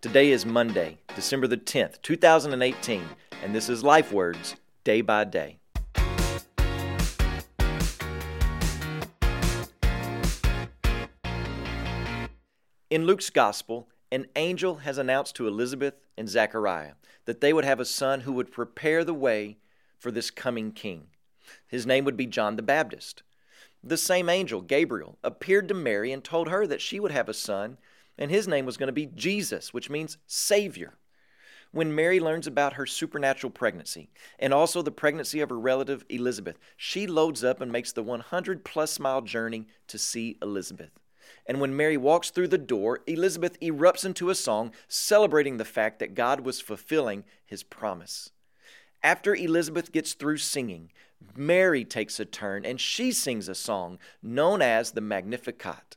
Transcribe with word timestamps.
Today 0.00 0.30
is 0.30 0.44
Monday, 0.44 0.98
December 1.14 1.46
the 1.46 1.56
10th, 1.56 2.02
2018, 2.02 3.02
and 3.42 3.54
this 3.54 3.68
is 3.68 3.84
Life 3.84 4.12
Words 4.12 4.56
Day 4.84 5.00
by 5.00 5.24
Day. 5.24 5.58
In 12.90 13.06
Luke's 13.06 13.30
Gospel, 13.30 13.88
an 14.10 14.26
angel 14.34 14.76
has 14.76 14.98
announced 14.98 15.36
to 15.36 15.46
Elizabeth 15.46 15.94
and 16.16 16.28
Zechariah 16.28 16.92
that 17.24 17.40
they 17.40 17.52
would 17.52 17.64
have 17.64 17.80
a 17.80 17.84
son 17.84 18.22
who 18.22 18.32
would 18.32 18.50
prepare 18.50 19.04
the 19.04 19.14
way 19.14 19.58
for 19.98 20.10
this 20.10 20.30
coming 20.30 20.72
king. 20.72 21.08
His 21.66 21.86
name 21.86 22.04
would 22.04 22.16
be 22.16 22.26
John 22.26 22.56
the 22.56 22.62
Baptist. 22.62 23.22
The 23.82 23.96
same 23.96 24.28
angel, 24.28 24.62
Gabriel, 24.62 25.18
appeared 25.22 25.68
to 25.68 25.74
Mary 25.74 26.10
and 26.10 26.24
told 26.24 26.48
her 26.48 26.66
that 26.66 26.80
she 26.80 26.98
would 26.98 27.12
have 27.12 27.28
a 27.28 27.34
son, 27.34 27.78
and 28.18 28.30
his 28.30 28.48
name 28.48 28.66
was 28.66 28.76
going 28.76 28.88
to 28.88 28.92
be 28.92 29.06
Jesus, 29.06 29.72
which 29.72 29.90
means 29.90 30.18
Savior. 30.26 30.94
When 31.72 31.94
Mary 31.94 32.20
learns 32.20 32.46
about 32.46 32.74
her 32.74 32.86
supernatural 32.86 33.50
pregnancy 33.50 34.08
and 34.38 34.54
also 34.54 34.80
the 34.80 34.90
pregnancy 34.90 35.40
of 35.40 35.50
her 35.50 35.58
relative 35.58 36.04
Elizabeth, 36.08 36.58
she 36.76 37.06
loads 37.06 37.44
up 37.44 37.60
and 37.60 37.70
makes 37.70 37.92
the 37.92 38.02
100 38.02 38.64
plus 38.64 38.98
mile 38.98 39.20
journey 39.20 39.66
to 39.88 39.98
see 39.98 40.38
Elizabeth. 40.40 40.90
And 41.46 41.60
when 41.60 41.76
Mary 41.76 41.96
walks 41.96 42.30
through 42.30 42.48
the 42.48 42.58
door, 42.58 43.00
Elizabeth 43.06 43.58
erupts 43.60 44.04
into 44.04 44.30
a 44.30 44.34
song 44.34 44.72
celebrating 44.88 45.56
the 45.56 45.64
fact 45.64 45.98
that 45.98 46.14
God 46.14 46.40
was 46.40 46.60
fulfilling 46.60 47.24
his 47.44 47.62
promise. 47.62 48.30
After 49.02 49.34
Elizabeth 49.34 49.92
gets 49.92 50.14
through 50.14 50.38
singing, 50.38 50.90
Mary 51.34 51.84
takes 51.84 52.18
a 52.18 52.24
turn 52.24 52.64
and 52.64 52.80
she 52.80 53.12
sings 53.12 53.48
a 53.48 53.54
song 53.54 53.98
known 54.22 54.62
as 54.62 54.92
the 54.92 55.00
Magnificat. 55.00 55.95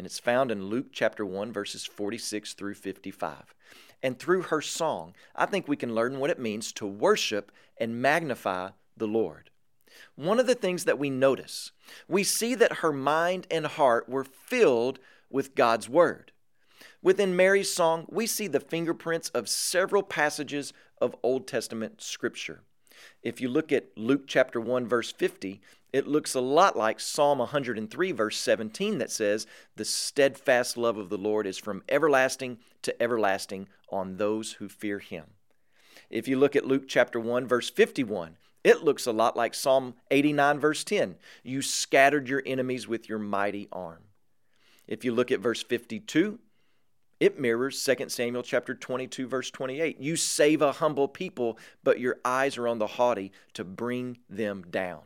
And 0.00 0.06
it's 0.06 0.18
found 0.18 0.50
in 0.50 0.64
Luke 0.64 0.86
chapter 0.92 1.26
1, 1.26 1.52
verses 1.52 1.84
46 1.84 2.54
through 2.54 2.72
55. 2.72 3.54
And 4.02 4.18
through 4.18 4.44
her 4.44 4.62
song, 4.62 5.14
I 5.36 5.44
think 5.44 5.68
we 5.68 5.76
can 5.76 5.94
learn 5.94 6.18
what 6.18 6.30
it 6.30 6.38
means 6.38 6.72
to 6.72 6.86
worship 6.86 7.52
and 7.76 8.00
magnify 8.00 8.70
the 8.96 9.06
Lord. 9.06 9.50
One 10.14 10.40
of 10.40 10.46
the 10.46 10.54
things 10.54 10.86
that 10.86 10.98
we 10.98 11.10
notice, 11.10 11.72
we 12.08 12.24
see 12.24 12.54
that 12.54 12.78
her 12.78 12.94
mind 12.94 13.46
and 13.50 13.66
heart 13.66 14.08
were 14.08 14.24
filled 14.24 15.00
with 15.28 15.54
God's 15.54 15.86
Word. 15.86 16.32
Within 17.02 17.36
Mary's 17.36 17.70
song, 17.70 18.06
we 18.08 18.26
see 18.26 18.46
the 18.46 18.58
fingerprints 18.58 19.28
of 19.28 19.50
several 19.50 20.02
passages 20.02 20.72
of 20.98 21.14
Old 21.22 21.46
Testament 21.46 22.00
Scripture. 22.00 22.62
If 23.22 23.38
you 23.38 23.50
look 23.50 23.70
at 23.70 23.98
Luke 23.98 24.22
chapter 24.26 24.62
1, 24.62 24.86
verse 24.86 25.12
50, 25.12 25.60
it 25.92 26.06
looks 26.06 26.34
a 26.34 26.40
lot 26.40 26.76
like 26.76 27.00
Psalm 27.00 27.38
103, 27.38 28.12
verse 28.12 28.38
17, 28.38 28.98
that 28.98 29.10
says, 29.10 29.46
The 29.76 29.84
steadfast 29.84 30.76
love 30.76 30.96
of 30.96 31.08
the 31.08 31.18
Lord 31.18 31.46
is 31.46 31.58
from 31.58 31.82
everlasting 31.88 32.58
to 32.82 33.02
everlasting 33.02 33.68
on 33.90 34.16
those 34.16 34.52
who 34.52 34.68
fear 34.68 34.98
him. 34.98 35.24
If 36.08 36.28
you 36.28 36.38
look 36.38 36.56
at 36.56 36.66
Luke 36.66 36.84
chapter 36.88 37.18
1, 37.18 37.46
verse 37.46 37.70
51, 37.70 38.36
it 38.62 38.84
looks 38.84 39.06
a 39.06 39.12
lot 39.12 39.36
like 39.36 39.54
Psalm 39.54 39.94
89, 40.10 40.60
verse 40.60 40.84
10. 40.84 41.16
You 41.42 41.62
scattered 41.62 42.28
your 42.28 42.42
enemies 42.44 42.86
with 42.86 43.08
your 43.08 43.18
mighty 43.18 43.68
arm. 43.72 44.02
If 44.86 45.04
you 45.04 45.12
look 45.12 45.30
at 45.30 45.40
verse 45.40 45.62
52, 45.62 46.38
it 47.20 47.38
mirrors 47.38 47.84
2 47.84 48.08
Samuel 48.08 48.42
chapter 48.42 48.74
22 48.74 49.28
verse 49.28 49.50
28. 49.50 50.00
You 50.00 50.16
save 50.16 50.62
a 50.62 50.72
humble 50.72 51.06
people, 51.06 51.58
but 51.84 52.00
your 52.00 52.16
eyes 52.24 52.56
are 52.56 52.66
on 52.66 52.78
the 52.78 52.86
haughty 52.86 53.30
to 53.54 53.62
bring 53.62 54.18
them 54.28 54.64
down. 54.70 55.02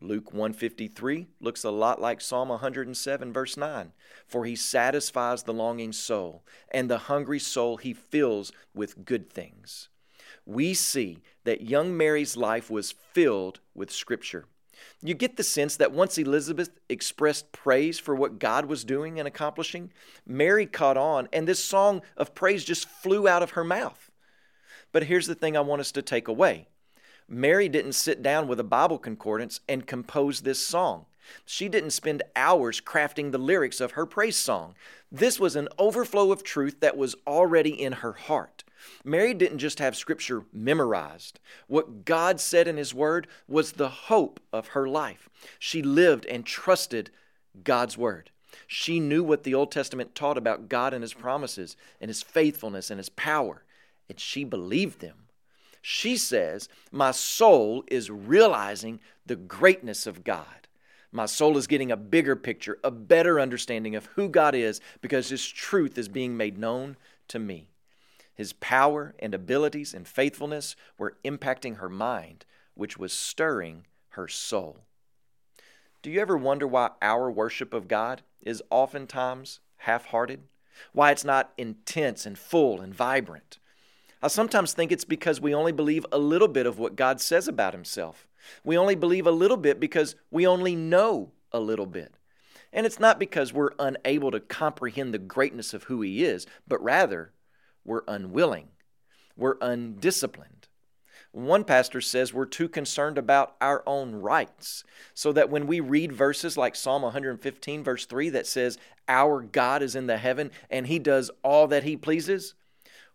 Luke 0.00 0.32
153 0.32 1.26
looks 1.40 1.64
a 1.64 1.70
lot 1.70 2.00
like 2.00 2.20
Psalm 2.20 2.48
107 2.50 3.32
verse 3.32 3.56
9. 3.56 3.92
For 4.26 4.44
he 4.44 4.54
satisfies 4.56 5.42
the 5.42 5.52
longing 5.52 5.92
soul, 5.92 6.44
and 6.70 6.88
the 6.88 6.98
hungry 6.98 7.38
soul 7.38 7.76
he 7.76 7.92
fills 7.92 8.52
with 8.74 9.04
good 9.04 9.30
things. 9.30 9.88
We 10.46 10.74
see 10.74 11.18
that 11.44 11.62
young 11.62 11.96
Mary's 11.96 12.36
life 12.36 12.70
was 12.70 12.92
filled 12.92 13.60
with 13.74 13.90
scripture. 13.90 14.46
You 15.02 15.14
get 15.14 15.36
the 15.36 15.42
sense 15.42 15.76
that 15.76 15.92
once 15.92 16.18
Elizabeth 16.18 16.70
expressed 16.88 17.52
praise 17.52 17.98
for 17.98 18.14
what 18.14 18.38
God 18.38 18.66
was 18.66 18.84
doing 18.84 19.18
and 19.18 19.26
accomplishing, 19.26 19.90
Mary 20.26 20.66
caught 20.66 20.96
on, 20.96 21.28
and 21.32 21.46
this 21.46 21.62
song 21.62 22.02
of 22.16 22.34
praise 22.34 22.64
just 22.64 22.88
flew 22.88 23.26
out 23.26 23.42
of 23.42 23.52
her 23.52 23.64
mouth. 23.64 24.10
But 24.92 25.04
here's 25.04 25.26
the 25.26 25.34
thing 25.34 25.56
I 25.56 25.60
want 25.60 25.80
us 25.80 25.92
to 25.92 26.02
take 26.02 26.28
away 26.28 26.68
Mary 27.28 27.68
didn't 27.68 27.92
sit 27.92 28.22
down 28.22 28.48
with 28.48 28.58
a 28.58 28.64
Bible 28.64 28.98
concordance 28.98 29.60
and 29.68 29.86
compose 29.86 30.40
this 30.40 30.64
song. 30.64 31.04
She 31.44 31.68
didn't 31.68 31.90
spend 31.90 32.22
hours 32.34 32.80
crafting 32.80 33.32
the 33.32 33.38
lyrics 33.38 33.80
of 33.80 33.92
her 33.92 34.06
praise 34.06 34.36
song. 34.36 34.74
This 35.12 35.38
was 35.38 35.54
an 35.54 35.68
overflow 35.78 36.32
of 36.32 36.42
truth 36.42 36.80
that 36.80 36.96
was 36.96 37.14
already 37.26 37.70
in 37.70 37.92
her 37.94 38.12
heart. 38.12 38.64
Mary 39.04 39.34
didn't 39.34 39.58
just 39.58 39.78
have 39.78 39.96
Scripture 39.96 40.44
memorized. 40.52 41.38
What 41.66 42.06
God 42.06 42.40
said 42.40 42.66
in 42.66 42.78
His 42.78 42.94
Word 42.94 43.26
was 43.46 43.72
the 43.72 43.88
hope 43.88 44.40
of 44.52 44.68
her 44.68 44.88
life. 44.88 45.28
She 45.58 45.82
lived 45.82 46.24
and 46.26 46.46
trusted 46.46 47.10
God's 47.62 47.98
Word. 47.98 48.30
She 48.66 49.00
knew 49.00 49.22
what 49.22 49.44
the 49.44 49.54
Old 49.54 49.70
Testament 49.70 50.14
taught 50.14 50.38
about 50.38 50.68
God 50.68 50.94
and 50.94 51.02
His 51.02 51.14
promises 51.14 51.76
and 52.00 52.08
His 52.08 52.22
faithfulness 52.22 52.90
and 52.90 52.98
His 52.98 53.10
power, 53.10 53.64
and 54.08 54.18
she 54.18 54.44
believed 54.44 55.00
them. 55.00 55.27
She 55.82 56.16
says, 56.16 56.68
My 56.90 57.10
soul 57.10 57.84
is 57.88 58.10
realizing 58.10 59.00
the 59.26 59.36
greatness 59.36 60.06
of 60.06 60.24
God. 60.24 60.68
My 61.10 61.26
soul 61.26 61.56
is 61.56 61.66
getting 61.66 61.90
a 61.90 61.96
bigger 61.96 62.36
picture, 62.36 62.78
a 62.84 62.90
better 62.90 63.40
understanding 63.40 63.96
of 63.96 64.06
who 64.06 64.28
God 64.28 64.54
is 64.54 64.80
because 65.00 65.30
His 65.30 65.46
truth 65.46 65.96
is 65.96 66.08
being 66.08 66.36
made 66.36 66.58
known 66.58 66.96
to 67.28 67.38
me. 67.38 67.68
His 68.34 68.52
power 68.52 69.14
and 69.18 69.34
abilities 69.34 69.94
and 69.94 70.06
faithfulness 70.06 70.76
were 70.96 71.16
impacting 71.24 71.78
her 71.78 71.88
mind, 71.88 72.44
which 72.74 72.96
was 72.96 73.12
stirring 73.12 73.86
her 74.10 74.28
soul. 74.28 74.78
Do 76.02 76.10
you 76.10 76.20
ever 76.20 76.36
wonder 76.36 76.66
why 76.66 76.90
our 77.02 77.30
worship 77.30 77.74
of 77.74 77.88
God 77.88 78.22
is 78.40 78.62
oftentimes 78.70 79.60
half 79.78 80.06
hearted? 80.06 80.44
Why 80.92 81.10
it's 81.10 81.24
not 81.24 81.52
intense 81.58 82.24
and 82.26 82.38
full 82.38 82.80
and 82.80 82.94
vibrant? 82.94 83.58
I 84.22 84.28
sometimes 84.28 84.72
think 84.72 84.90
it's 84.90 85.04
because 85.04 85.40
we 85.40 85.54
only 85.54 85.72
believe 85.72 86.04
a 86.10 86.18
little 86.18 86.48
bit 86.48 86.66
of 86.66 86.78
what 86.78 86.96
God 86.96 87.20
says 87.20 87.46
about 87.46 87.72
Himself. 87.72 88.26
We 88.64 88.76
only 88.76 88.94
believe 88.94 89.26
a 89.26 89.32
little 89.32 89.56
bit 89.56 89.78
because 89.78 90.16
we 90.30 90.46
only 90.46 90.74
know 90.74 91.32
a 91.52 91.60
little 91.60 91.86
bit. 91.86 92.14
And 92.72 92.84
it's 92.84 93.00
not 93.00 93.18
because 93.18 93.52
we're 93.52 93.72
unable 93.78 94.30
to 94.30 94.40
comprehend 94.40 95.14
the 95.14 95.18
greatness 95.18 95.72
of 95.72 95.84
who 95.84 96.02
He 96.02 96.24
is, 96.24 96.46
but 96.66 96.82
rather 96.82 97.32
we're 97.84 98.02
unwilling, 98.08 98.68
we're 99.36 99.56
undisciplined. 99.60 100.68
One 101.30 101.64
pastor 101.64 102.00
says 102.00 102.32
we're 102.32 102.46
too 102.46 102.68
concerned 102.68 103.18
about 103.18 103.54
our 103.60 103.82
own 103.86 104.16
rights, 104.16 104.82
so 105.14 105.32
that 105.32 105.50
when 105.50 105.66
we 105.66 105.78
read 105.80 106.12
verses 106.12 106.56
like 106.56 106.74
Psalm 106.74 107.02
115, 107.02 107.84
verse 107.84 108.06
3, 108.06 108.30
that 108.30 108.46
says, 108.46 108.78
Our 109.08 109.42
God 109.42 109.82
is 109.82 109.94
in 109.94 110.06
the 110.06 110.16
heaven 110.16 110.50
and 110.70 110.86
he 110.86 110.98
does 110.98 111.30
all 111.44 111.66
that 111.68 111.84
he 111.84 111.96
pleases, 111.96 112.54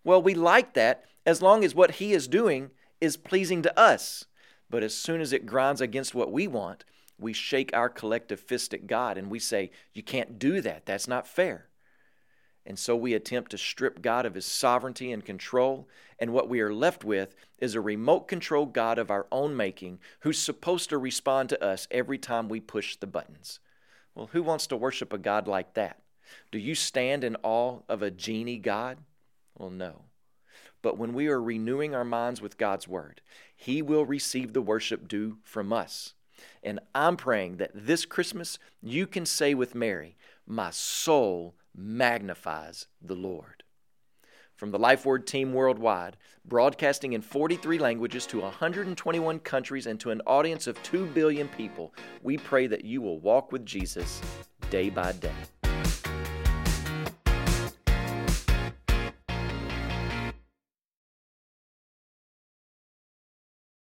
well, 0.04 0.22
we 0.22 0.34
like 0.34 0.74
that 0.74 1.06
as 1.26 1.42
long 1.42 1.64
as 1.64 1.74
what 1.74 1.92
he 1.92 2.14
is 2.14 2.28
doing 2.28 2.72
is 3.00 3.18
pleasing 3.18 3.62
to 3.62 3.80
us. 3.80 4.26
But 4.70 4.84
as 4.84 4.96
soon 4.96 5.22
as 5.22 5.34
it 5.34 5.46
grinds 5.46 5.82
against 5.82 6.16
what 6.16 6.32
we 6.32 6.48
want, 6.48 6.84
we 7.20 7.34
shake 7.34 7.72
our 7.74 7.90
collective 7.90 8.40
fist 8.40 8.74
at 8.74 8.88
God 8.88 9.18
and 9.18 9.30
we 9.30 9.40
say, 9.40 9.72
You 9.94 10.04
can't 10.04 10.40
do 10.40 10.62
that. 10.62 10.86
That's 10.86 11.08
not 11.08 11.28
fair. 11.28 11.68
And 12.66 12.80
so 12.80 12.96
we 12.96 13.14
attempt 13.14 13.52
to 13.52 13.58
strip 13.58 14.02
God 14.02 14.26
of 14.26 14.36
his 14.36 14.46
sovereignty 14.46 15.12
and 15.12 15.24
control, 15.24 15.88
and 16.18 16.32
what 16.32 16.48
we 16.48 16.62
are 16.62 16.74
left 16.74 17.04
with 17.04 17.36
is 17.58 17.76
a 17.76 17.82
remote 17.82 18.28
control 18.30 18.66
God 18.66 18.98
of 18.98 19.12
our 19.12 19.28
own 19.32 19.56
making 19.58 20.00
who's 20.22 20.40
supposed 20.40 20.90
to 20.90 20.98
respond 20.98 21.50
to 21.50 21.64
us 21.64 21.88
every 21.92 22.18
time 22.18 22.48
we 22.48 22.62
push 22.62 22.96
the 22.96 23.08
buttons. 23.08 23.60
Well, 24.16 24.30
who 24.32 24.42
wants 24.42 24.68
to 24.68 24.78
worship 24.78 25.12
a 25.12 25.18
God 25.18 25.46
like 25.48 25.74
that? 25.74 26.00
Do 26.52 26.58
you 26.58 26.74
stand 26.74 27.26
in 27.26 27.36
awe 27.44 27.80
of 27.90 28.02
a 28.02 28.12
genie 28.12 28.60
God? 28.60 28.98
Well, 29.58 29.70
no. 29.70 30.06
But 30.82 30.98
when 30.98 31.14
we 31.14 31.28
are 31.28 31.42
renewing 31.42 31.96
our 31.96 32.04
minds 32.04 32.42
with 32.42 32.58
God's 32.58 32.88
Word, 32.88 33.22
He 33.56 33.82
will 33.82 34.06
receive 34.06 34.54
the 34.54 34.62
worship 34.62 35.08
due 35.08 35.38
from 35.44 35.72
us. 35.72 36.14
And 36.62 36.80
I'm 36.94 37.18
praying 37.18 37.58
that 37.58 37.72
this 37.74 38.06
Christmas 38.06 38.60
you 38.82 39.08
can 39.08 39.26
say 39.26 39.54
with 39.54 39.76
Mary, 39.76 40.18
My 40.46 40.72
soul 40.72 41.56
magnifies 41.76 42.88
the 43.02 43.16
Lord. 43.16 43.64
From 44.56 44.72
the 44.72 44.80
Life 44.80 45.06
Word 45.06 45.26
team 45.26 45.54
worldwide, 45.54 46.18
broadcasting 46.46 47.14
in 47.14 47.22
43 47.22 47.80
languages 47.80 48.26
to 48.28 48.42
121 48.42 49.40
countries 49.40 49.88
and 49.88 50.00
to 50.00 50.12
an 50.12 50.22
audience 50.28 50.68
of 50.68 50.82
2 50.84 51.08
billion 51.08 51.48
people, 51.50 51.94
we 52.22 52.38
pray 52.38 52.68
that 52.68 52.86
you 52.86 53.02
will 53.02 53.20
walk 53.20 53.52
with 53.52 53.66
Jesus 53.66 54.22
day 54.70 54.90
by 54.90 55.12
day. 55.14 55.32